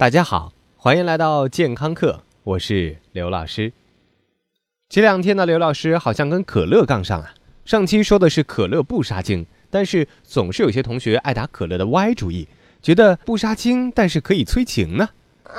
[0.00, 3.70] 大家好，欢迎来到健康课，我是刘老师。
[4.88, 7.34] 这两天呢，刘老师好像跟可乐杠上了。
[7.66, 12.48] 上期说的是可乐不杀精，但是总是有些同学爱打可乐的歪主意，
[12.80, 15.06] 觉得不杀精，但是可以催情呢。
[15.44, 15.52] 啊！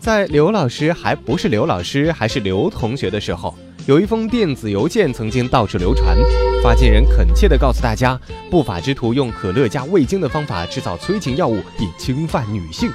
[0.00, 3.54] 在刘老师还不是刘老师，还是刘同学的时候。
[3.86, 6.16] 有一封电子邮件曾经到处流传，
[6.64, 8.18] 发件人恳切地告诉大家，
[8.50, 12.90] 不法之徒用可乐加味精的方法制造催情药物，以侵犯女性。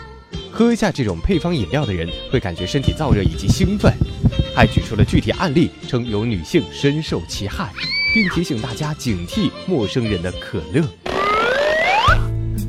[0.52, 3.94] 喝下这种配方饮料的人会感觉身体燥热以及兴奋，
[4.56, 7.70] 还举出了具体案例，称有女性深受其害，
[8.12, 10.84] 并提醒大家警惕陌生人的可乐。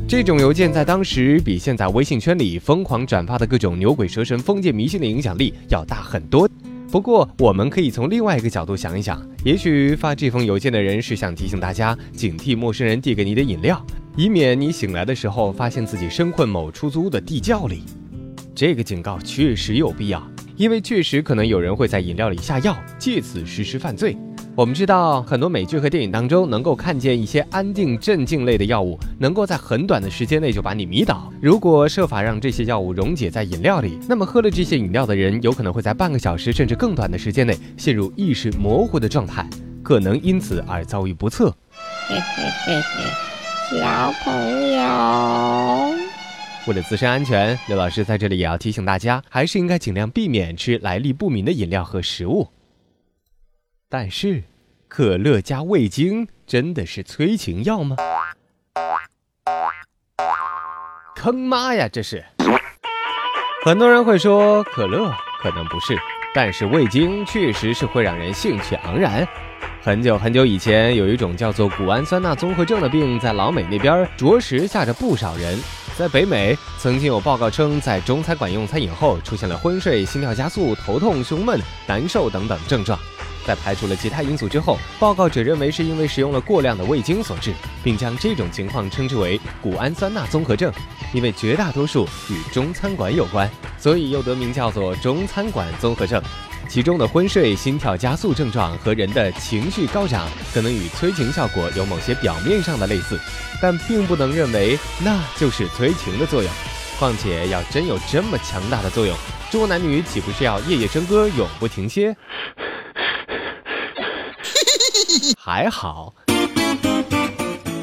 [0.07, 6.47] 这种邮件在当时比现在微信圈里疯狂转发的各种牛鬼蛇神、封建迷信的影响力要大很多。
[6.91, 13.81] 不过，我们可以从另外一个角度想一想，也许发这封邮件的人是想提醒大家警惕陌生人递给你的饮料，
[14.17, 17.85] 以免你醒来的时候发现自己身困某出租屋的地窖里。
[18.57, 20.21] 这个警告确实有必要，
[20.57, 24.17] 因为确实可能有人会在饮料里下药，借此实施犯罪。
[24.57, 31.33] 我们知道，很多美剧和电影当中能够看见一些安定镇静类的药物，能够在很短的时间内就把你迷倒。
[31.41, 39.49] 如果设法让这些药物溶解在饮料里，那么喝了这些饮料的人有可能会在半个小时甚至更短的时间内陷入意识模糊的状态，
[39.83, 41.49] 可能因此而遭遇不测。
[42.09, 45.95] 嘿嘿嘿嘿，小朋友，
[46.67, 52.47] 为了自身安全，刘老师在这里也要提醒大家，还是应该尽量避免吃来历不明的饮料和食物。
[53.91, 54.45] 但是。
[54.93, 57.95] 可乐加味精真的是催情药吗？
[61.15, 61.89] 坑妈呀！
[61.89, 62.25] 这是
[63.65, 65.97] 很多人会说可乐可能不是，
[66.35, 69.25] 但是味精确实是会让人兴趣盎然。
[69.81, 75.57] 很久很久以前，有一种叫做谷氨酸钠综合症的病，在老美那边着实吓着不少人。
[75.97, 82.99] 在北美，曾经有报告称，在中餐馆用餐以后，出现了昏睡、心跳加速、头痛、胸闷、难受等等症状。
[83.51, 87.53] 在排除了其他因素之后，报告者认为是因为使用了过量的味精所致，
[87.83, 90.73] 并将这种情况称之为谷氨酸钠综合症。
[91.13, 96.23] 因为绝大多数与中餐馆有关，所以又得名叫做中餐馆综合症。
[96.69, 103.19] 其中的昏睡、心跳加速症状和人的情绪高涨，可能与催情效果有某些表面上的类似，
[103.61, 106.53] 但并不能认为那就是催情的作用。
[107.01, 109.17] 况且要真有这么强大的作用，
[109.51, 112.15] 中国男女岂不是要夜夜笙歌，永不停歇？
[115.37, 116.15] 还好，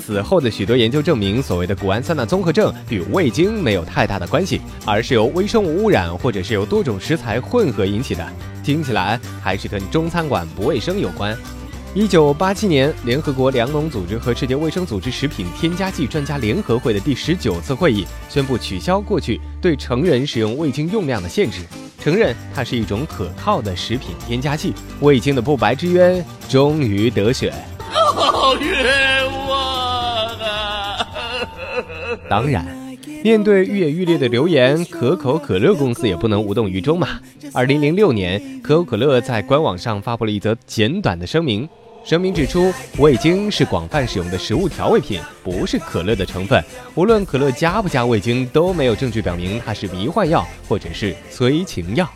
[0.01, 8.25] 此后的许多研究证明，所谓的谷氨酸钠综合症与味精没有太大的关系，而是由微生物污染或者是由多种食材混合引起的。
[8.63, 11.37] 听起来还是跟中餐馆不卫生有关。
[11.93, 21.61] 一九八七年，联合国粮农组织和世界卫生组织食品添加剂专家联合会的第十九次会议宣布取消过去对成人使用味精用量的限制。
[22.07, 27.53] 承认它是一种可靠的食品添加剂，味精的不白之冤终于得雪。
[27.91, 31.05] 好冤枉啊！
[32.29, 32.65] 当然，
[33.25, 37.19] 面对愈演愈烈的流言，可口可乐公司也不能无动于衷嘛。
[37.53, 41.67] 二零零六年，可口可乐在官网上发布了一则简短的声明。
[42.07, 46.63] 声明指出，味精是广泛使用的食物调味品，不是可乐的成分。
[46.95, 52.09] 无论可乐加不加味精，都没有证据表明它是迷幻药或者是催情药。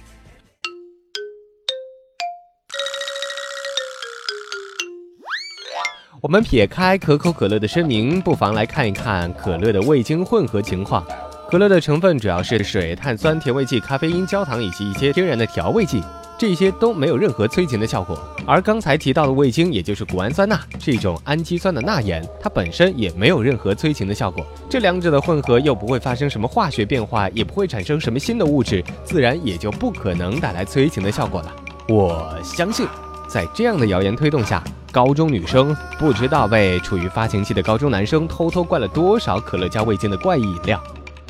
[6.21, 11.05] 我们撇开可口可乐的声明，不妨来看一看可乐的味精混合情况。
[11.49, 16.01] 可乐的成分主要是水、碳酸、甜味剂、咖啡因、焦糖以及一些天然的调味剂。
[16.39, 24.45] 这些都没有任何催情的效果，而刚才提到的味精，也就是谷氨酸钠，是一种氨基酸的钠盐，它本身也没有任何催情的效果。
[24.69, 31.55] 这两者的混合又不会发生什么化学变化，也不会产生什么新的物质，自然也就不可能带来催情的效果了。
[31.87, 32.87] 我相信，
[33.27, 40.81] 在这样的谣言推动下，高中女生不知道被处于发情期的高中男生偷偷灌了多少可乐加味精的怪异饮料。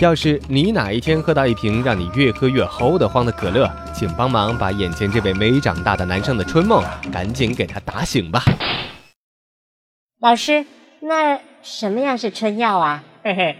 [0.02, 8.44] 要是你哪一天喝到一瓶让你越喝越齁得慌的可乐，请帮忙把眼前这位没长大的男生的春梦赶紧给他打醒吧。
[10.20, 10.66] 老师，
[11.02, 13.04] 那什么样是春药啊？
[13.24, 13.56] 嘿嘿，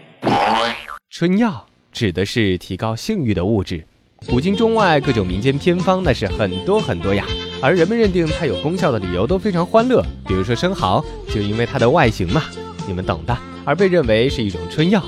[1.10, 3.86] 春药指的是提高性欲的物质，
[4.26, 7.24] 古今中外各种民间偏方那是很多很多呀。
[7.62, 12.42] 而人们认定它有功效的理由都非常欢乐，比如说生蚝，就因为它的外形嘛，
[12.88, 15.00] 你们懂的，而被认为是一种春药。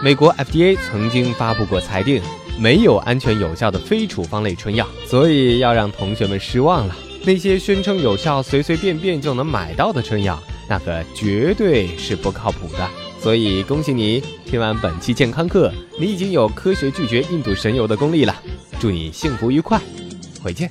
[0.00, 2.22] 美国 FDA 曾经发布过裁定，
[2.56, 6.96] 没有安全有效的非处方类春药，所以要让同学们失望了。
[7.24, 12.88] 那些宣称有效、随随便便就能买到的春药，那个绝对是不靠谱的。
[13.20, 18.40] 所以恭喜你，听完本期健康课，你已经有科学拒绝印度神油的功力了。
[18.78, 19.80] 祝你幸福愉快，
[20.40, 20.70] 回见。